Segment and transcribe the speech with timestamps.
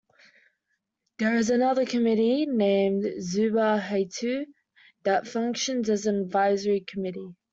[1.19, 4.47] There is another committee named "Zuba-hitu"
[5.03, 7.35] that functions as an advisory committee.